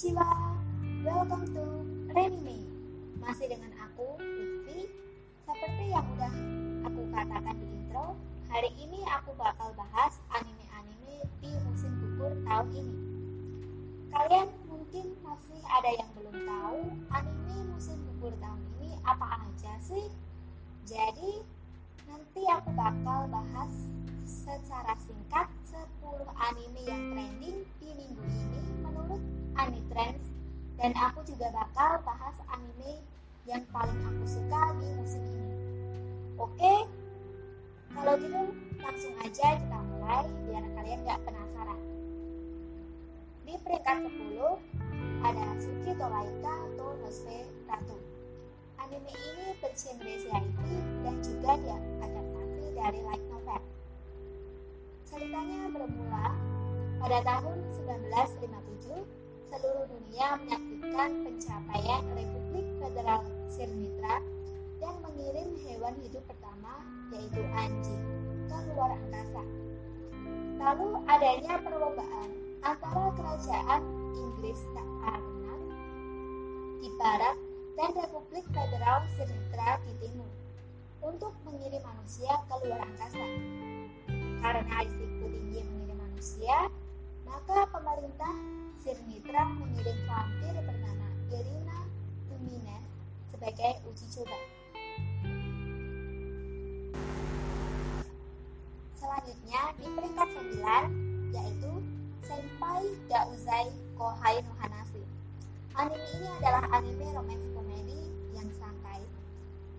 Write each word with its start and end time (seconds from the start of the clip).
Konnichiwa, 0.00 0.56
welcome 1.04 1.44
to 1.52 1.60
Renime 2.16 2.64
Masih 3.20 3.52
dengan 3.52 3.68
aku, 3.84 4.16
Lutfi. 4.16 4.88
Seperti 5.44 5.92
yang 5.92 6.08
udah 6.16 6.34
aku 6.88 7.04
katakan 7.12 7.52
di 7.60 7.68
intro 7.68 8.16
Hari 8.48 8.72
ini 8.80 9.04
aku 9.04 9.36
bakal 9.36 9.76
bahas 9.76 10.16
anime-anime 10.32 11.20
di 11.44 11.52
musim 11.68 11.92
gugur 12.00 12.32
tahun 12.48 12.72
ini. 12.80 12.96
Kalian 14.08 14.48
mungkin 14.72 15.20
masih 15.20 15.60
ada 15.68 15.92
yang 15.92 16.08
belum 16.16 16.36
tahu 16.48 16.80
anime 17.12 17.56
musim 17.68 18.00
gugur 18.00 18.32
tahun 18.40 18.62
ini 18.80 18.96
apa 19.04 19.52
aja 19.52 19.72
sih? 19.84 20.08
Jadi, 20.88 21.44
nanti 22.08 22.42
aku 22.48 22.72
bakal 22.72 23.28
bahas 23.28 23.74
secara 24.24 24.96
singkat 25.04 25.52
10 25.68 26.24
anime 26.24 26.80
yang 26.88 27.04
trending 27.12 27.68
di 27.84 27.88
minggu 27.92 28.24
ini 28.24 28.69
Anitrends 29.60 30.32
dan 30.80 30.96
aku 30.96 31.20
juga 31.28 31.52
bakal 31.52 32.00
bahas 32.08 32.36
anime 32.48 33.04
yang 33.44 33.60
paling 33.68 34.00
aku 34.08 34.24
suka 34.24 34.72
di 34.80 34.88
musim 34.96 35.20
ini. 35.20 35.52
Oke? 36.40 36.88
Kalau 37.92 38.16
gitu 38.16 38.42
langsung 38.80 39.14
aja 39.20 39.46
kita 39.60 39.78
mulai 39.92 40.24
biar 40.48 40.64
kalian 40.72 41.00
gak 41.04 41.20
penasaran. 41.28 41.80
Di 43.44 43.54
peringkat 43.60 43.96
10 44.08 44.40
ada 45.20 45.44
Suki 45.60 45.92
Tolaika 46.00 46.54
atau 46.72 46.96
Ratu. 47.68 47.96
Anime 48.80 49.12
ini 49.12 49.52
bergenre 49.60 50.14
CIT 50.24 50.66
dan 51.04 51.16
juga 51.20 51.52
diadaptasi 51.60 52.64
dari 52.72 53.00
light 53.04 53.24
novel. 53.28 53.62
Ceritanya 55.04 55.68
bermula 55.68 56.32
pada 57.00 57.18
tahun 57.20 57.58
1957, 57.84 59.19
seluruh 59.50 59.86
dunia 59.90 60.38
menyaksikan 60.46 61.10
pencapaian 61.26 62.02
Republik 62.14 62.66
Federal 62.78 63.20
Sirmitra 63.50 64.22
yang 64.78 64.96
mengirim 65.02 65.58
hewan 65.66 65.94
hidup 66.06 66.22
pertama, 66.30 66.78
yaitu 67.10 67.42
anjing, 67.50 68.02
ke 68.46 68.56
luar 68.70 68.94
angkasa. 68.94 69.42
Lalu 70.62 70.88
adanya 71.10 71.54
perlombaan 71.66 72.30
antara 72.62 73.06
kerajaan 73.18 73.82
Inggris 74.14 74.60
karena 75.02 75.54
di 76.78 76.88
barat 76.94 77.36
dan 77.74 77.90
Republik 77.98 78.46
Federal 78.54 79.02
Sirmitra 79.18 79.82
di 79.82 79.92
timur 79.98 80.30
untuk 81.02 81.34
mengirim 81.42 81.82
manusia 81.82 82.38
ke 82.46 82.54
luar 82.62 82.86
angkasa. 82.86 83.26
Karena 84.40 84.76
risiko 84.86 85.26
tinggi 85.26 85.60
mengirim 85.66 85.98
manusia, 85.98 86.70
maka 87.30 87.62
pemerintah 87.70 88.34
Sirmitra 88.82 89.46
mengirim 89.54 89.98
vampir 90.10 90.54
bernama 90.66 91.08
Irina 91.30 91.78
Tumines 92.26 92.84
sebagai 93.30 93.78
uji 93.86 94.06
coba. 94.18 94.38
Selanjutnya 98.98 99.62
di 99.78 99.86
peringkat 99.94 100.28
9 100.58 101.38
yaitu 101.38 101.72
Senpai 102.26 102.84
Gauzai 103.06 103.70
Kohai 103.94 104.42
no 104.42 104.52
Hanashi. 104.58 105.06
Anime 105.78 106.02
ini 106.18 106.28
adalah 106.42 106.66
anime 106.74 107.06
romance 107.14 107.46
komedi 107.54 108.10
yang 108.34 108.50
santai 108.58 109.06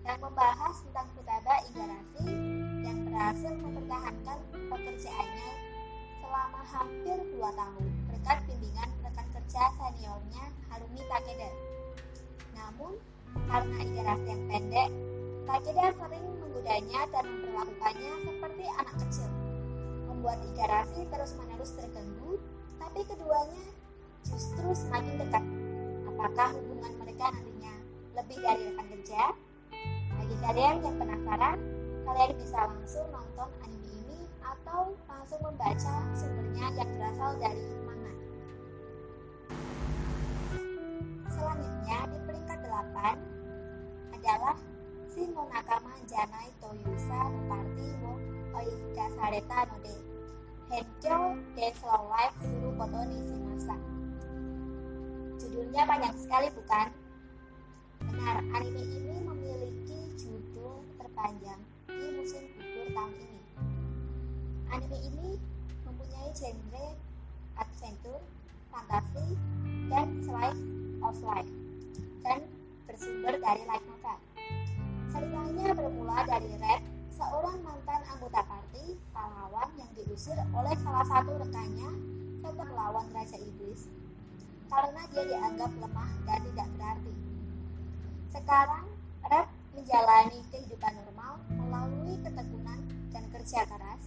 yang 0.08 0.18
membahas 0.24 0.80
tentang 0.88 1.06
Futaba 1.12 1.60
Igarashi 1.68 2.32
yang 2.80 2.98
berhasil 3.12 3.52
mempertahankan 3.60 4.38
pekerjaannya 4.72 5.71
selama 6.32 6.64
hampir 6.64 7.20
dua 7.36 7.52
tahun 7.52 7.92
berkat 8.08 8.40
bimbingan 8.48 8.88
rekan 9.04 9.28
kerja 9.36 9.68
seniornya 9.76 10.44
Harumi 10.72 11.04
Takeda. 11.04 11.50
Namun, 12.56 12.96
karena 13.52 13.76
Igarashi 13.84 14.32
yang 14.32 14.42
pendek, 14.48 14.88
Takeda 15.44 15.92
sering 15.92 16.24
menggodanya 16.40 17.04
dan 17.12 17.24
memperlakukannya 17.28 18.12
seperti 18.24 18.64
anak 18.64 18.96
kecil, 19.04 19.28
membuat 20.08 20.40
Igarashi 20.48 21.04
terus-menerus 21.12 21.76
terganggu, 21.76 22.40
tapi 22.80 23.00
keduanya 23.04 23.64
justru 24.24 24.72
semakin 24.72 25.20
dekat. 25.20 25.44
Apakah 26.16 26.56
hubungan 26.56 26.96
mereka 26.96 27.28
nantinya 27.28 27.76
lebih 28.16 28.40
dari 28.40 28.72
rekan 28.72 28.88
kerja? 28.88 29.36
Bagi 30.16 30.36
kalian 30.40 30.80
yang 30.80 30.96
penasaran, 30.96 31.60
kalian 32.08 32.32
bisa 32.40 32.56
langsung 32.72 33.04
nonton 33.12 33.52
anime 33.68 33.91
atau 34.52 34.92
langsung 35.08 35.40
membaca 35.40 35.94
sumbernya 36.12 36.66
yang 36.76 36.90
berasal 37.00 37.32
dari 37.40 37.64
manga. 37.88 38.12
Selanjutnya 41.32 41.98
di 42.12 42.18
peringkat 42.28 42.58
8 42.60 44.20
adalah 44.20 44.56
Shin 45.12 45.32
no 45.32 45.48
Nakama 45.48 45.92
Janai 46.04 46.52
Toyusa 46.60 47.20
no 47.32 47.40
Party 47.48 47.88
wo 48.04 48.12
Oikasareta 48.52 49.58
no 49.72 49.76
de 49.80 49.96
Henkyo 50.68 51.36
de 51.56 51.68
Slow 51.80 52.04
Life 52.12 52.36
Suru 52.44 52.70
Koto 52.76 53.00
ni 53.08 53.18
Shimasa. 53.24 53.76
Judulnya 55.40 55.82
panjang 55.88 56.16
sekali 56.16 56.48
bukan? 56.52 56.88
Benar, 58.02 58.36
anime 58.56 58.82
ini 58.84 59.16
memiliki 59.20 60.00
judul 60.16 60.84
terpanjang 60.96 61.60
ini 65.02 65.36
mempunyai 65.82 66.30
genre 66.32 66.86
adventure, 67.58 68.22
fantasi, 68.70 69.26
dan 69.90 70.06
slice 70.22 70.62
of 71.02 71.16
life, 71.26 71.52
dan 72.22 72.40
bersumber 72.86 73.34
dari 73.42 73.62
light 73.66 73.84
novel. 73.84 74.18
Ceritanya 75.12 75.76
bermula 75.76 76.24
dari 76.24 76.50
Red, 76.56 76.82
seorang 77.12 77.60
mantan 77.60 78.00
anggota 78.08 78.40
party 78.46 78.96
pahlawan 79.12 79.68
yang 79.76 79.90
diusir 79.92 80.38
oleh 80.56 80.74
salah 80.80 81.04
satu 81.04 81.36
rekannya 81.36 81.90
setelah 82.40 82.66
melawan 82.72 83.06
Raja 83.12 83.36
Iblis 83.36 83.92
karena 84.72 85.04
dia 85.12 85.22
dianggap 85.28 85.70
lemah 85.76 86.10
dan 86.24 86.40
tidak 86.48 86.68
berarti. 86.80 87.14
Sekarang, 88.32 88.86
Red 89.28 89.48
menjalani 89.76 90.40
kehidupan 90.48 90.92
normal 90.96 91.36
melalui 91.52 92.16
ketekunan 92.24 92.80
dan 93.12 93.24
kerja 93.28 93.68
keras. 93.68 94.02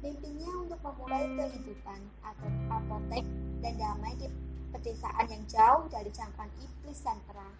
Mimpinya 0.00 0.48
untuk 0.64 0.80
memulai 0.80 1.28
kehidupan 1.36 2.00
atau 2.24 2.48
apotek 2.72 3.24
dan 3.60 3.76
damai 3.76 4.16
di 4.16 4.32
pedesaan 4.72 5.28
yang 5.28 5.44
jauh 5.44 5.84
dari 5.92 6.08
cangkang 6.08 6.48
iblis 6.56 7.04
dan 7.04 7.20
perang 7.28 7.52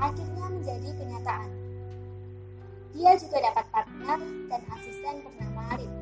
akhirnya 0.00 0.46
menjadi 0.48 0.88
kenyataan. 0.96 1.50
Dia 2.96 3.12
juga 3.20 3.38
dapat 3.44 3.64
partner 3.68 4.20
dan 4.48 4.62
asisten 4.72 5.20
bernama 5.20 5.60
Arif, 5.76 5.92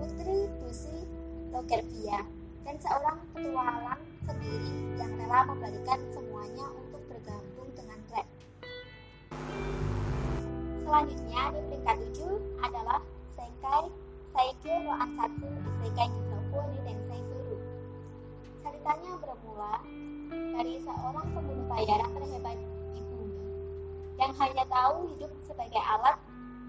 Putri 0.00 0.48
Dusi 0.64 0.96
Logerbia, 1.52 2.24
dan 2.64 2.76
seorang 2.80 3.20
petualang 3.36 4.00
sendiri 4.24 4.72
yang 4.96 5.12
rela 5.20 5.44
membalikan 5.44 6.00
semuanya 6.08 6.66
untuk 6.72 7.04
bergabung 7.04 7.68
dengan 7.76 8.00
Red. 8.08 8.28
Selanjutnya 10.88 11.42
di 11.52 11.60
peringkat 11.68 11.96
7 12.16 12.64
adalah 12.64 13.00
Sekai 13.36 14.07
Saikyo 14.38 14.70
no 14.86 14.94
Ansatsu 14.94 15.50
Isekai 15.50 16.06
Jisoku 16.14 16.62
ni 16.70 16.78
Tensei 16.86 17.18
Suru. 17.26 17.58
Ceritanya 18.62 19.18
bermula 19.18 19.82
dari 20.30 20.78
seorang 20.78 21.26
pembunuh 21.34 21.66
bayaran 21.66 22.06
terhebat 22.14 22.54
di 22.94 23.02
bumi 23.02 23.34
yang 24.14 24.30
hanya 24.38 24.62
tahu 24.70 25.10
hidup 25.10 25.34
sebagai 25.42 25.82
alat 25.82 26.22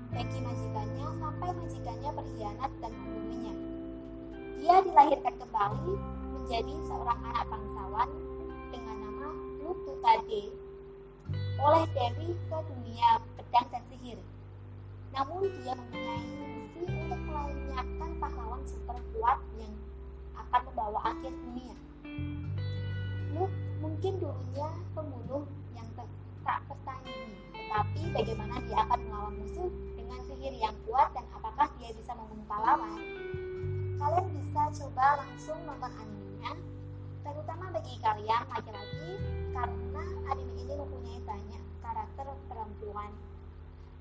bagi 0.10 0.42
majikannya 0.42 1.08
sampai 1.22 1.50
majikannya 1.62 2.10
berkhianat 2.10 2.72
dan 2.82 2.90
membunuhnya. 2.90 3.54
Dia 4.58 4.76
dilahirkan 4.90 5.36
kembali 5.38 5.94
menjadi 6.42 6.74
seorang 6.90 7.22
anak 7.22 7.54
bangsawan 7.54 8.10
dengan 8.74 8.98
nama 8.98 9.30
Lututade 9.62 10.44
oleh 11.62 11.86
Dewi 11.94 12.34
ke 12.34 12.58
dunia 12.66 13.22
pedang 13.38 13.68
dan 13.70 13.84
sihir. 13.94 14.18
Namun 15.14 15.46
dia 15.62 15.78
mempunyai 15.78 16.26
misi 16.34 16.99
untuk 17.40 17.56
melenyapkan 17.56 18.12
pahlawan 18.20 18.62
super 18.68 18.98
kuat 19.16 19.40
yang 19.56 19.74
akan 20.36 20.62
membawa 20.68 21.00
akhir 21.16 21.32
dunia. 21.32 21.76
Luke 23.32 23.56
mungkin 23.80 24.14
dulunya 24.20 24.70
pembunuh 24.92 25.44
yang 25.72 25.88
tak 26.44 26.60
tertandingi, 26.68 27.36
tetapi 27.56 28.02
bagaimana 28.12 28.56
dia 28.68 28.78
akan 28.84 29.00
melawan 29.08 29.34
musuh 29.40 29.72
dengan 29.96 30.20
sihir 30.28 30.54
yang 30.60 30.76
kuat 30.84 31.14
dan 31.16 31.26
apakah 31.32 31.68
dia 31.80 31.96
bisa 31.96 32.12
membunuh 32.18 32.48
pahlawan? 32.50 33.00
Kalian 34.00 34.28
bisa 34.36 34.62
coba 34.84 35.24
langsung 35.24 35.60
nonton 35.68 35.92
animenya, 35.96 36.54
terutama 37.24 37.66
bagi 37.76 37.96
kalian 38.00 38.44
laki-laki, 38.52 39.12
karena 39.52 40.04
anime 40.32 40.54
ini 40.56 40.74
mempunyai 40.76 41.20
banyak 41.24 41.64
karakter 41.84 42.28
perempuan 42.48 43.12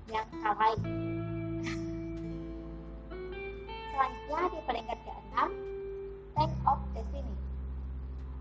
yang 0.09 0.27
kawaii. 0.39 1.18
Selanjutnya 3.99 4.47
di 4.47 4.59
peringkat 4.63 4.99
ke-6, 5.03 5.35
Tank 6.31 6.53
of 6.63 6.79
Destiny. 6.95 7.35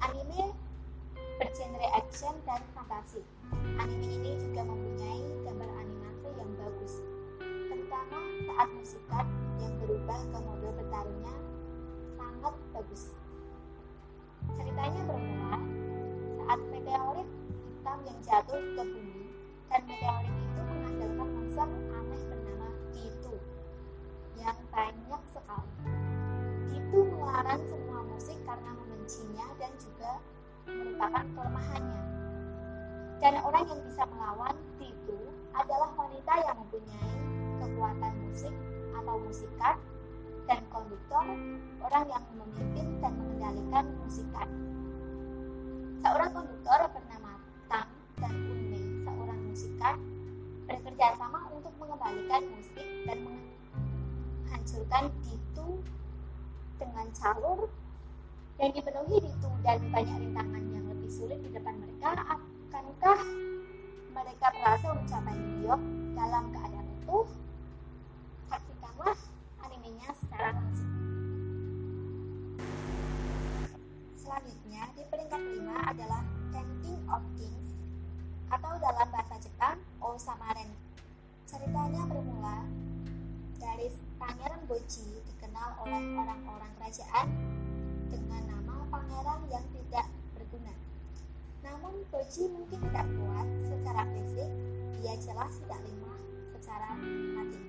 Anime 0.07 0.55
bergenre 1.35 1.89
action 1.99 2.31
dan 2.47 2.63
fantasi. 2.79 3.19
Anime 3.75 4.07
ini 4.07 4.39
juga 4.39 4.63
mempunyai 4.63 5.19
gambar 5.43 5.67
animasi 5.83 6.31
yang 6.39 6.51
bagus, 6.63 7.03
terutama 7.43 8.23
saat 8.47 8.69
musikat 8.71 9.27
yang 9.59 9.75
berubah 9.83 10.21
ke 10.31 10.39
mode 10.47 10.71
bertarungnya 10.79 11.35
sangat 12.15 12.55
bagus. 12.71 13.11
Ceritanya 14.55 15.03
bermula 15.11 15.59
saat 16.39 16.61
meteorit 16.71 17.29
hitam 17.67 17.99
yang 18.07 18.19
jatuh 18.23 18.63
ke 18.63 18.83
bumi 18.95 19.27
dan 19.75 19.83
meteorit 19.91 20.35
itu 20.39 20.61
menghasilkan 20.71 21.29
monster 21.35 21.67
aneh 21.99 22.23
bernama 22.31 22.69
Ditu 22.95 23.35
yang 24.39 24.55
banyak 24.71 24.88
merupakan 30.69 31.25
kelemahannya. 31.33 32.03
Dan 33.19 33.35
orang 33.43 33.65
yang 33.67 33.81
bisa 33.83 34.03
melawan 34.15 34.55
Ditu 34.79 35.19
adalah 35.51 35.91
wanita 35.99 36.33
yang 36.39 36.57
mempunyai 36.63 37.13
kekuatan 37.59 38.13
musik 38.29 38.55
atau 38.95 39.17
musikat 39.27 39.77
dan 40.47 40.61
konduktor, 40.73 41.27
orang 41.83 42.05
yang 42.09 42.25
memimpin 42.39 42.89
dan 43.03 43.13
mengendalikan 43.19 43.85
musikat. 44.01 44.49
Seorang 46.01 46.31
konduktor 46.31 46.81
bernama 46.95 47.33
Tang 47.67 47.91
dan 48.23 48.33
Unme, 48.49 48.81
seorang 49.03 49.41
musikat, 49.51 49.97
bekerja 50.65 51.07
sama 51.19 51.53
untuk 51.53 51.75
mengembalikan 51.77 52.43
musik 52.55 52.87
dan 53.05 53.19
menghancurkan 53.27 55.05
Ditu 55.27 55.69
dengan 56.79 57.07
calur 57.13 57.67
yang 58.59 58.75
dipenuhi 58.75 59.23
Ditu 59.23 59.51
dan 59.63 59.79
banyak 59.95 60.19
rintangan 60.19 60.65
yang 60.75 60.85
lebih 60.91 61.07
sulit 61.07 61.39
di 61.47 61.51
depan 61.55 61.79
mereka. 61.79 62.11
Akankah 62.27 63.23
mereka 64.11 64.47
berhasil 64.51 64.91
mencapai 64.99 65.39
New 65.39 65.79
dalam 66.19 66.51
keadaan 66.51 66.87
utuh? 66.99 67.27
Saksikanlah 68.51 69.15
animenya 69.63 70.11
secara 70.19 70.59
langsung. 70.59 70.91
Selanjutnya, 74.19 74.83
di 74.99 75.03
peringkat 75.07 75.39
kelima 75.39 75.79
adalah 75.87 76.23
Ten 76.51 76.69
King 76.83 77.01
of 77.15 77.23
Kings 77.39 77.71
atau 78.51 78.75
dalam 78.83 79.07
bahasa 79.15 79.39
Jepang 79.39 79.79
Osamaren. 80.03 80.71
Ceritanya 81.47 82.03
bermula 82.11 82.67
dari 83.63 83.87
Pangeran 84.19 84.67
Boji 84.67 85.23
dikenal 85.31 85.79
oleh 85.87 86.03
orang-orang 86.19 86.73
kerajaan 86.83 87.29
pangeran 89.09 89.41
yang 89.49 89.65
tidak 89.73 90.07
berguna. 90.37 90.75
Namun 91.65 92.05
Boji 92.13 92.45
mungkin 92.53 92.79
tidak 92.93 93.07
kuat 93.17 93.49
secara 93.65 94.03
fisik, 94.13 94.51
dia 95.01 95.15
jelas 95.25 95.53
tidak 95.65 95.81
lemah 95.81 96.21
secara 96.53 96.93
hati. 97.41 97.61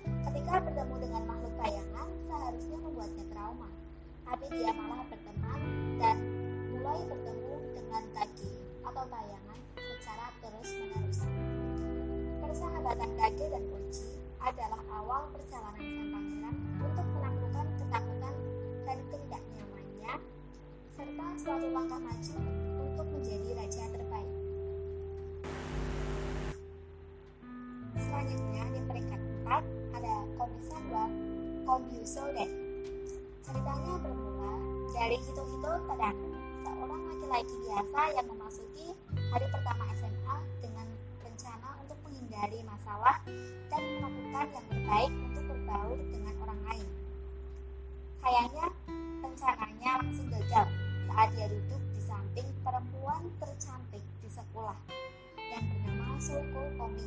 Ketika 0.00 0.54
bertemu 0.64 0.94
dengan 0.96 1.22
makhluk 1.28 1.54
bayangan, 1.60 2.08
seharusnya 2.24 2.78
membuatnya 2.80 3.24
trauma. 3.28 3.68
Tapi 4.24 4.44
dia 4.48 4.72
malah 4.72 5.04
berteman 5.12 5.60
dan 6.00 6.16
mulai 6.72 7.04
bertemu 7.04 7.54
dengan 7.76 8.02
kaki 8.16 8.50
atau 8.80 9.04
bayangan 9.12 9.60
secara 9.76 10.26
terus-menerus. 10.40 11.20
Persahabatan 12.40 13.10
Kage 13.20 13.46
dan 13.52 13.64
Boji 13.68 14.08
adalah 14.40 14.80
awal 14.88 15.28
perjalanan 15.36 15.84
sang 15.84 16.08
pangeran 16.16 16.71
serta 21.32 21.48
suatu 21.48 21.68
langkah 21.72 21.96
maju 21.96 22.36
untuk 22.84 23.06
menjadi 23.08 23.48
raja 23.56 23.82
terbaik. 23.88 24.32
Selanjutnya 27.96 28.62
di 28.68 28.80
peringkat 28.84 29.20
4 29.48 29.96
ada 29.96 30.14
Komisan 30.36 30.82
wa 30.92 31.08
Komyusoden. 31.64 32.50
Ceritanya 33.48 33.92
bermula 34.04 34.52
dari 34.92 35.16
Hito-Hito 35.24 35.72
Tadano, 35.88 36.28
seorang 36.68 37.00
laki-laki 37.00 37.54
biasa 37.64 38.00
yang 38.12 38.26
memasuki 38.28 38.86
hari 39.32 39.46
pertama 39.48 39.88
SMA 39.96 40.36
dengan 40.60 40.86
rencana 41.24 41.68
untuk 41.80 41.96
menghindari 42.04 42.60
masalah 42.60 43.16
dan 43.72 43.80
melakukan 43.80 44.46
yang 44.52 44.66
terbaik 44.68 45.12
untuk 45.32 45.44
berbaur 45.48 45.96
dengan 46.12 46.34
orang 46.44 46.60
lain. 46.68 46.88
Sayangnya, 48.20 48.68
rencananya 49.24 49.90
langsung 49.96 50.28
gagal 50.28 50.68
saat 51.12 51.28
dia 51.36 51.44
duduk 51.44 51.82
di 51.92 52.00
samping 52.08 52.48
perempuan 52.64 53.28
tercantik 53.36 54.00
di 54.24 54.28
sekolah 54.32 54.72
yang 55.36 55.60
bernama 55.68 56.16
Soko 56.16 56.64
Komi. 56.80 57.04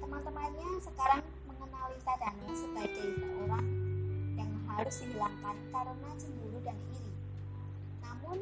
Teman-temannya 0.00 0.80
sekarang 0.80 1.20
mengenali 1.44 2.00
Tadano 2.08 2.48
sebagai 2.56 3.12
seorang 3.20 3.68
yang 4.40 4.48
harus 4.64 4.96
dihilangkan 5.04 5.56
karena 5.68 6.10
cemburu 6.16 6.58
dan 6.64 6.72
iri. 6.88 7.12
Namun, 8.00 8.40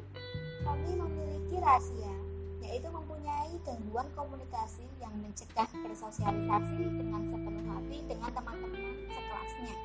Komi 0.62 0.92
memiliki 0.94 1.58
rahasia, 1.58 2.14
yaitu 2.62 2.86
mempunyai 2.94 3.50
gangguan 3.66 4.06
komunikasi 4.14 4.86
yang 5.02 5.18
mencegah 5.18 5.66
bersosialisasi 5.82 6.78
dengan 6.78 7.26
sepenuh 7.26 7.66
hati 7.74 7.98
dengan 8.06 8.30
teman-teman 8.30 9.02
sekelasnya. 9.10 9.76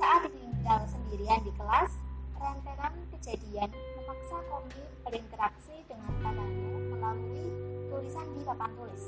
Saat 0.00 0.32
tinggal 0.32 0.80
sendirian 0.88 1.44
di 1.44 1.52
kelas, 1.60 1.92
kejadian 2.92 3.72
memaksa 3.96 4.36
Komi 4.52 4.84
berinteraksi 5.00 5.72
dengan 5.88 6.12
Tadano 6.20 6.76
melalui 6.92 7.48
tulisan 7.88 8.28
di 8.36 8.44
papan 8.44 8.68
tulis. 8.76 9.04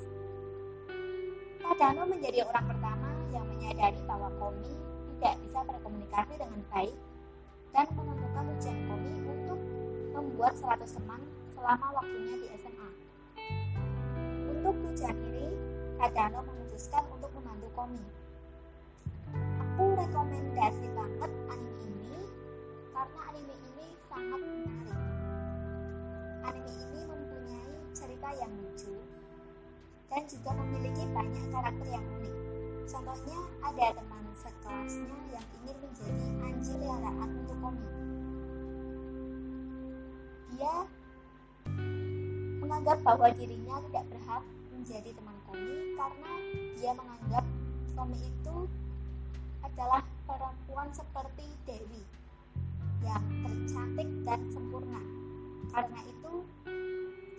Tadano 1.61 2.09
menjadi 2.09 2.49
orang 2.49 2.65
pertama 2.65 3.11
yang 3.37 3.45
menyadari 3.45 4.01
bahwa 4.09 4.33
Komi 4.41 4.73
tidak 5.17 5.37
bisa 5.45 5.61
berkomunikasi 5.69 6.35
dengan 6.41 6.61
baik 6.73 6.97
dan 7.77 7.87
menemukan 7.93 8.45
ujian 8.57 8.79
Komi 8.89 9.15
untuk 9.29 9.61
membuat 10.17 10.55
100 10.57 10.97
teman 10.97 11.21
selama 11.53 11.87
waktunya 12.01 12.35
di 12.41 12.47
SMA. 12.57 12.91
Untuk 14.57 14.75
tujuan 14.89 15.17
ini, 15.21 15.53
Tadano 16.01 16.41
memutuskan 16.49 17.05
untuk 17.13 17.29
membantu 17.37 17.69
Komi. 17.77 18.05
Aku 19.37 19.85
rekomendasi 19.93 20.56
karena 22.97 23.21
anime 23.29 23.53
ini 23.61 23.87
sangat 24.09 24.41
menarik. 24.41 24.99
Anime 26.49 26.73
ini 26.73 27.01
mempunyai 27.05 27.77
cerita 27.93 28.29
yang 28.41 28.53
lucu 28.57 28.97
dan 30.09 30.23
juga 30.25 30.51
memiliki 30.57 31.05
banyak 31.13 31.45
karakter 31.53 31.89
yang 31.93 32.05
unik. 32.17 32.35
Contohnya 32.89 33.39
ada 33.61 33.87
teman 34.01 34.25
sekelasnya 34.41 35.19
yang 35.29 35.47
ingin 35.61 35.77
menjadi 35.85 36.27
anjing 36.41 36.77
peliharaan 36.81 37.29
untuk 37.37 37.57
Komi. 37.61 37.89
Dia 40.57 40.75
menganggap 42.65 42.99
bahwa 43.05 43.29
dirinya 43.37 43.77
tidak 43.93 44.05
berhak 44.09 44.45
menjadi 44.73 45.11
teman 45.13 45.37
Komi 45.45 45.77
karena 46.01 46.33
dia 46.81 46.93
menganggap 46.97 47.45
Komi 47.93 48.19
itu 48.25 48.57
adalah 49.61 50.01
perempuan 50.25 50.89
seperti 50.97 51.45
Dewi 51.69 52.17
yang 53.05 53.25
tercantik 53.45 54.09
dan 54.25 54.41
sempurna. 54.53 55.03
Karena 55.73 56.01
itu, 56.07 56.35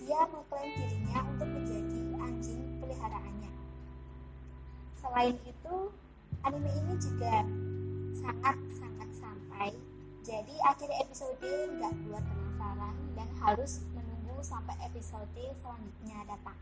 dia 0.04 0.20
mengklaim 0.30 0.72
dirinya 0.78 1.20
untuk 1.34 1.50
menjadi 1.50 2.02
anjing 2.22 2.62
peliharaannya. 2.80 3.52
Selain 5.00 5.36
itu, 5.44 5.76
anime 6.46 6.70
ini 6.70 6.94
juga 7.02 7.36
sangat-sangat 8.18 9.10
sampai. 9.16 9.72
Jadi 10.28 10.56
akhir 10.68 10.90
episode 11.08 11.50
nggak 11.80 11.94
buat 12.08 12.24
penasaran 12.24 12.96
dan 13.16 13.30
harus 13.40 13.84
menunggu 13.96 14.44
sampai 14.44 14.76
episode 14.84 15.28
selanjutnya 15.64 16.20
datang. 16.28 16.58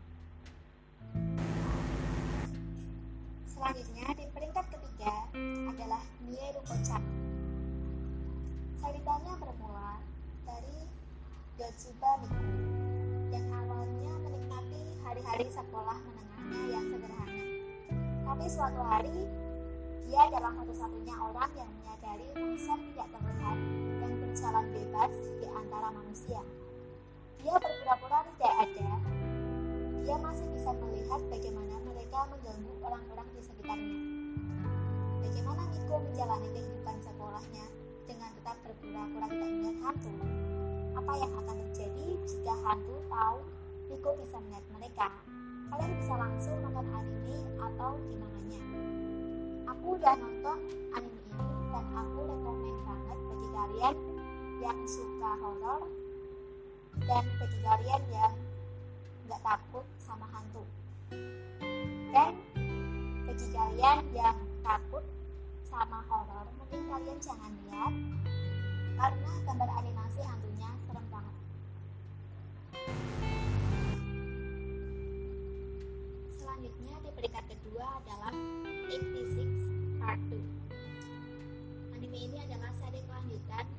Selanjutnya 3.50 4.06
di 4.14 4.24
peringkat 4.30 4.66
ketiga 4.70 5.14
adalah 5.66 6.02
Mieru 6.22 6.62
Kochan. 6.62 7.25
Ceritanya 8.86 9.34
bermula 9.42 9.98
dari 10.46 10.86
Yotsuba 11.58 12.22
Miku 12.22 12.46
yang 13.34 13.42
awalnya 13.50 14.14
menikmati 14.22 14.78
hari-hari 15.02 15.50
sekolah 15.50 15.98
menengahnya 16.06 16.60
yang 16.70 16.86
sederhana. 16.94 17.44
Tapi 18.22 18.46
suatu 18.46 18.78
hari, 18.86 19.26
dia 20.06 20.30
adalah 20.30 20.54
satu-satunya 20.62 21.18
orang 21.18 21.50
yang 21.58 21.66
menyadari 21.82 22.30
monster 22.38 22.78
tidak 22.78 23.10
terlihat 23.10 23.58
dan 23.98 24.10
berjalan 24.22 24.66
bebas 24.70 25.12
di 25.34 25.46
antara 25.50 25.88
manusia. 25.90 26.40
Dia 27.42 27.58
berpura-pura 27.58 28.22
tidak 28.38 28.54
ada. 28.70 28.90
Dia 30.06 30.16
masih 30.22 30.46
bisa 30.54 30.70
melihat 30.78 31.20
bagaimana 31.26 31.74
mereka 31.90 32.30
mengganggu 32.30 32.74
orang-orang 32.86 33.28
di 33.34 33.42
sekitarnya. 33.42 33.98
Bagaimana 35.26 35.62
Miko 35.74 35.96
menjalani 36.06 36.48
kehidupan 36.54 36.96
sekolahnya 37.02 37.75
tetap 38.56 38.72
berpura-pura 38.72 39.26
tidak 39.28 39.50
melihat 39.52 39.76
hantu? 39.84 40.12
apa 40.96 41.12
yang 41.20 41.32
akan 41.44 41.56
terjadi 41.68 42.06
jika 42.24 42.54
hantu 42.64 42.96
tahu 43.12 43.38
Miko 43.92 44.10
bisa 44.16 44.36
melihat 44.48 44.64
mereka. 44.72 45.08
Kalian 45.68 45.92
bisa 46.00 46.14
langsung 46.16 46.56
nonton 46.64 46.86
anime 46.88 47.36
atau 47.60 47.90
gimana 48.08 48.38
Aku 49.76 49.86
udah 50.00 50.14
nonton 50.16 50.58
anime 50.96 51.20
ini 51.20 51.46
dan 51.68 51.84
aku 51.92 52.18
rekomend 52.24 52.78
banget 52.88 53.18
bagi 53.28 53.48
kalian 53.52 53.96
yang 54.64 54.78
suka 54.88 55.30
horor 55.36 55.82
dan 57.04 57.24
bagi 57.36 57.58
kalian 57.60 58.02
yang 58.08 58.34
nggak 59.28 59.40
takut 59.44 59.84
sama 60.00 60.26
hantu. 60.32 60.64
Dan 62.08 62.32
bagi 63.28 63.46
kalian 63.52 64.00
yang 64.16 64.38
takut 64.64 65.04
sama 65.68 66.00
horor, 66.08 66.48
mungkin 66.56 66.88
kalian 66.88 67.18
jangan 67.20 67.52
lihat 67.68 67.94
karena 68.96 69.32
gambar 69.44 69.70
animasi 69.84 70.20
hantunya 70.24 70.70
serem 70.88 71.06
banget. 71.12 71.36
Selanjutnya 76.32 76.94
di 77.04 77.10
peringkat 77.12 77.44
kedua 77.44 77.86
adalah 78.00 78.32
86 78.88 80.00
Part 80.00 80.20
2. 80.32 81.92
Anime 82.00 82.18
ini 82.24 82.38
adalah 82.40 82.72
seri 82.80 83.00
kelanjutan 83.04 83.75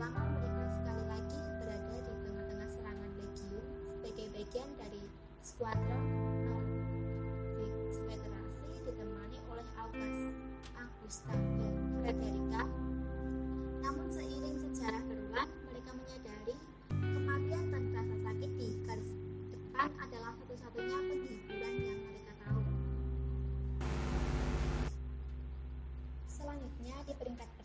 lama 0.00 0.24
mereka 0.32 0.64
sekali 0.80 1.04
lagi 1.12 1.40
berada 1.60 1.96
di 2.00 2.12
tengah-tengah 2.24 2.68
serangan 2.72 3.10
legiun 3.20 3.64
sebagai 3.84 4.26
bagian 4.32 4.70
dari 4.80 5.02
skuadron 5.44 6.04
Federasi 7.90 8.70
ditemani 8.86 9.38
oleh 9.52 9.66
August, 9.76 10.32
Augusta, 10.78 11.34
dan 11.36 11.74
Frederica. 12.00 12.62
Namun 13.84 14.08
seiring 14.08 14.56
sejarah 14.56 15.02
berulang, 15.04 15.50
mereka 15.68 15.90
menyadari 15.94 16.56
kematian 16.88 17.64
dan 17.70 17.84
rasa 17.92 18.16
sakit 18.24 18.50
di 18.56 18.68
garis 18.88 19.12
depan 19.52 19.90
adalah 20.00 20.32
satu-satunya 20.42 20.98
penghiburan 21.12 21.74
yang 21.82 22.00
mereka 22.08 22.32
tahu. 22.40 22.62
Selanjutnya 26.24 26.96
di 27.04 27.12
peringkat 27.20 27.59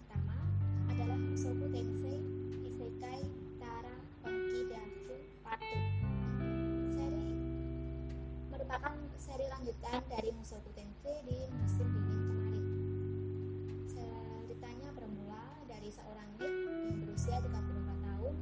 Musoku 1.45 1.69
Tensei 1.69 2.17
Isekai 2.65 3.21
Tara 3.61 3.93
Onkidasu 4.25 5.13
Part 5.45 5.61
2. 5.61 6.97
Seri 6.97 7.29
merupakan 8.49 8.97
seri 9.13 9.45
lanjutan 9.53 10.01
dari 10.09 10.33
Musoku 10.33 10.73
Tensei 10.73 11.21
di 11.21 11.37
musim 11.53 11.85
dingin 11.85 12.21
kemarin. 12.25 12.65
Ceritanya 13.85 14.89
bermula 14.97 15.45
dari 15.69 15.93
seorang 15.93 16.25
Nick 16.41 16.49
yang 16.65 16.97
berusia 17.05 17.37
34 17.37 17.53
tahun 17.93 18.35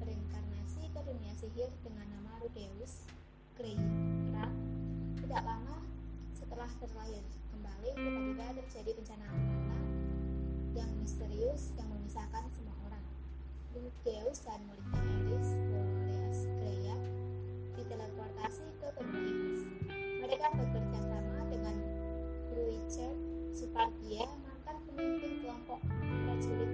berinkarnasi 0.00 0.88
ke 0.88 1.00
dunia 1.04 1.36
sihir 1.36 1.68
dengan 1.84 2.08
nama 2.16 2.32
Rudeus 2.40 3.04
Greyrat. 3.60 4.56
Tidak 5.20 5.42
lama 5.44 5.84
setelah 6.32 6.72
terlahir 6.80 7.20
kembali, 7.52 7.92
tiba-tiba 7.92 8.46
terjadi 8.56 8.90
bencana 8.96 9.36
alam 9.36 9.68
yang 10.72 10.88
misterius 10.96 11.76
yang 11.76 11.87
memisahkan 12.08 12.48
semua 12.56 12.72
orang. 12.88 13.04
Rudeus 13.76 14.40
dan 14.40 14.64
muridnya 14.64 14.96
Alice 15.28 15.52
Boreas 15.68 16.38
Greya 16.56 16.96
diteleportasi 17.76 18.64
ke 18.80 18.88
benua 18.96 19.20
iblis. 19.28 19.62
Mereka 20.24 20.46
bekerja 20.56 21.00
sama 21.04 21.44
dengan 21.52 21.76
Richard 22.56 23.18
Supardia, 23.52 24.24
mantan 24.24 24.76
pemimpin 24.88 25.44
kelompok 25.44 25.84
prajurit 26.24 26.72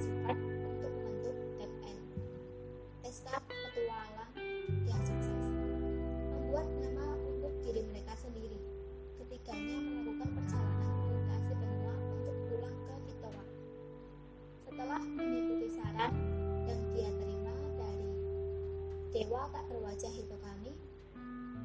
dewa 19.34 19.50
tak 19.50 19.66
berwajah 19.66 20.14
itu 20.14 20.36
kami, 20.46 20.70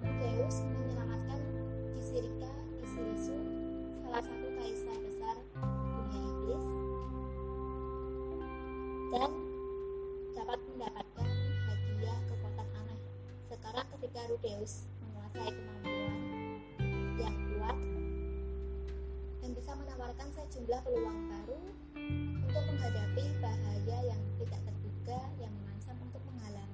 Rudeus 0.02 0.66
menyelamatkan 0.66 1.38
Kisirika 1.94 2.50
Isirisu, 2.82 3.38
salah 3.94 4.26
satu 4.26 4.50
kaisar 4.58 4.98
besar 5.06 5.38
dunia 5.54 6.18
iblis, 6.34 6.68
dan 9.14 9.32
dapat 10.34 10.60
mendapatkan 10.66 11.30
hadiah 11.70 12.20
kekuatan 12.26 12.68
aneh. 12.74 13.02
Sekarang 13.46 13.86
ketika 14.02 14.22
Rudeus 14.34 14.90
menguasai 15.06 15.54
kemampuan 15.54 16.18
yang 17.22 17.38
kuat 17.54 17.78
dan 19.46 19.50
bisa 19.54 19.72
menawarkan 19.78 20.30
sejumlah 20.34 20.82
peluang 20.90 21.22
baru 21.38 21.62
untuk 22.50 22.64
menghadapi 22.66 23.26
bahaya 23.38 23.98
yang 24.10 24.22
tidak 24.42 24.58
terduga 24.66 25.22
yang 25.38 25.54
mengancam 25.54 26.02
untuk 26.02 26.26
menghalangi 26.34 26.69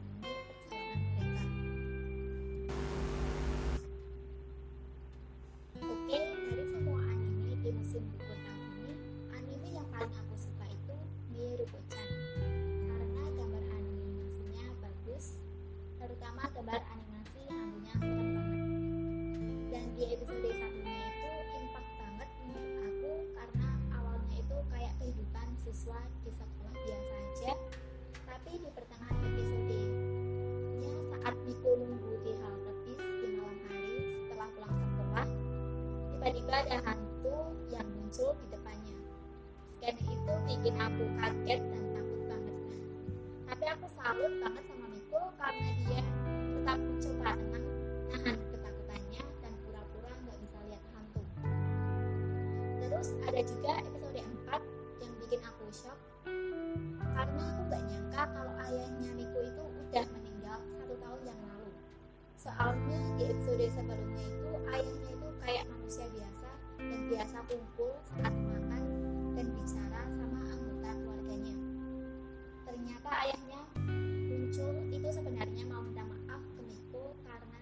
siswa 25.85 26.01
di 26.25 26.33
sekolah 26.33 26.73
biasa 26.81 27.13
aja, 27.13 27.53
tapi 28.25 28.57
di 28.57 28.69
pertengahan 28.73 29.21
episodenya 29.21 30.93
saat 31.13 31.37
Miko 31.45 31.77
nunggu 31.77 32.25
di 32.25 32.33
halte 32.41 32.73
bis 32.89 33.05
di 33.21 33.27
malam 33.37 33.59
hari 33.69 34.09
setelah 34.17 34.49
pulang 34.57 34.73
sekolah, 34.81 35.27
tiba-tiba 36.09 36.53
ada 36.65 36.77
hantu 36.89 37.37
yang 37.69 37.85
muncul 37.85 38.33
di 38.33 38.45
depannya. 38.49 38.97
Scan 39.77 39.93
itu 40.09 40.33
bikin 40.49 40.73
aku 40.73 41.05
kaget 41.21 41.61
dan 41.61 41.83
takut 41.93 42.21
banget. 42.33 42.57
Tapi 43.45 43.65
aku 43.77 43.85
salut 43.93 44.33
banget 44.41 44.63
sama 44.65 44.85
Miko 44.89 45.21
karena 45.37 45.69
dia 45.85 46.01
tetap 46.01 46.77
mencoba 46.81 47.29
dengan 47.37 47.61
nahan 48.09 48.37
ketakutannya 48.41 49.23
dan 49.37 49.53
pura-pura 49.61 50.11
nggak 50.17 50.37
bisa 50.49 50.57
lihat 50.65 50.83
hantu. 50.97 51.21
Terus 52.81 53.07
ada 53.29 53.41
juga 53.45 53.73
episode 53.85 54.04
shock 55.75 55.99
karena 57.15 57.43
aku 57.51 57.61
nggak 57.67 57.83
nyangka 57.83 58.21
kalau 58.31 58.53
ayahnya 58.63 59.09
Miko 59.11 59.39
itu 59.43 59.63
udah 59.67 60.05
meninggal 60.15 60.59
satu 60.71 60.95
tahun 61.03 61.21
yang 61.27 61.39
lalu. 61.51 61.71
Soalnya 62.39 62.99
di 63.19 63.23
episode 63.27 63.65
sebelumnya 63.75 64.23
itu 64.23 64.51
ayahnya 64.71 65.09
itu 65.11 65.27
kayak 65.43 65.67
manusia 65.67 66.07
biasa 66.15 66.49
dan 66.79 67.01
biasa 67.11 67.37
kumpul 67.51 67.91
saat 68.07 68.31
makan 68.31 68.83
dan 69.35 69.45
bicara 69.51 70.01
sama 70.15 70.39
anggota 70.47 70.89
keluarganya. 70.95 71.55
Ternyata 72.63 73.09
ayahnya 73.27 73.59
muncul 74.31 74.73
itu 74.95 75.07
sebenarnya 75.11 75.63
mau 75.67 75.83
minta 75.83 76.03
maaf 76.07 76.43
ke 76.55 76.61
Miko 76.63 77.19
karena 77.27 77.59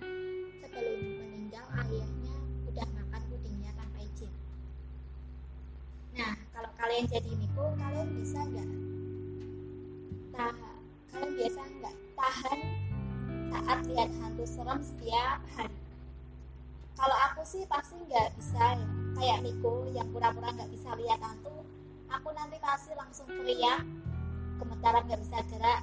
sebelum 0.61 0.99
meninggal 1.01 1.65
ayahnya 1.81 2.35
udah 2.69 2.87
makan 2.93 3.21
pudingnya 3.25 3.71
tanpa 3.73 3.99
izin. 4.05 4.33
Nah, 6.13 6.37
kalian 6.93 7.09
jadi 7.09 7.31
Miko, 7.41 7.65
kalian 7.81 8.09
bisa 8.21 8.39
nggak? 8.53 8.69
Nah, 10.37 10.53
kalian 11.09 11.33
biasa 11.41 11.61
nggak 11.65 11.95
saat 13.49 13.79
lihat 13.89 14.09
hantu 14.21 14.45
serem 14.45 14.77
setiap 14.85 15.41
hari. 15.57 15.73
Kalau 16.93 17.17
aku 17.17 17.41
sih 17.49 17.65
pasti 17.65 17.97
nggak 17.97 18.37
bisa 18.37 18.77
ya. 18.77 18.85
Kayak 19.17 19.41
Miko 19.41 19.89
yang 19.89 20.05
pura-pura 20.13 20.53
nggak 20.53 20.69
bisa 20.69 20.93
lihat 21.01 21.17
hantu, 21.17 21.65
aku 22.13 22.29
nanti 22.37 22.61
pasti 22.61 22.93
langsung 22.93 23.25
teriak, 23.25 23.81
gemetaran 24.61 25.01
nggak 25.09 25.21
bisa 25.25 25.41
gerak, 25.49 25.81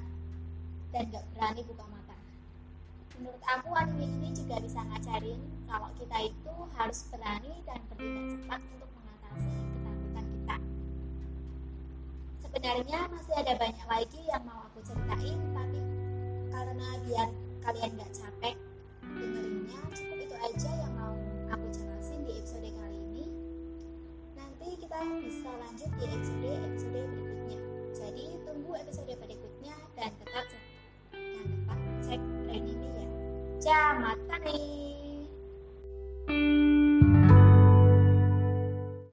dan 0.95 1.11
nggak 1.11 1.27
berani 1.35 1.67
buka 1.67 1.91
mata. 1.91 2.15
Menurut 3.19 3.43
aku 3.51 3.69
anime 3.75 4.07
ini 4.07 4.31
juga 4.31 4.63
bisa 4.63 4.79
ngajarin 4.79 5.43
kalau 5.67 5.91
kita 5.99 6.31
itu 6.31 6.55
harus 6.79 7.03
berani 7.11 7.51
dan 7.67 7.83
bertindak 7.91 8.39
cepat 8.39 8.61
untuk 8.79 8.91
mengatasi. 8.95 9.80
Sebenarnya 12.61 13.09
masih 13.09 13.35
ada 13.41 13.57
banyak 13.57 13.87
lagi 13.89 14.21
yang 14.29 14.45
mau 14.45 14.69
aku 14.69 14.85
ceritain, 14.85 15.41
tapi 15.57 15.81
karena 16.53 16.89
biar 17.09 17.29
kalian 17.65 17.91
nggak 17.97 18.13
capek 18.13 18.53
dengerinnya, 19.01 19.81
cukup 19.97 20.19
itu 20.29 20.37
aja 20.37 20.71
yang 20.85 20.93
mau 20.93 21.17
aku 21.49 21.67
jelasin 21.73 22.21
di 22.29 22.37
episode 22.37 22.69
kali 22.69 23.01
ini. 23.01 23.25
Nanti 24.37 24.77
kita 24.77 25.01
bisa 25.25 25.49
lanjut 25.57 25.89
di 25.89 26.05
episode-episode 26.05 27.01
berikutnya. 27.01 27.61
Jadi 27.97 28.25
tunggu 28.45 28.73
episode 28.77 29.09
berikutnya 29.09 29.75
dan 29.97 30.13
tetap 30.21 30.45
jangan 31.17 31.45
lupa 31.49 31.75
cek 32.05 32.21
anime 32.45 32.89
ya. 32.93 33.07
Jamat 33.57 34.21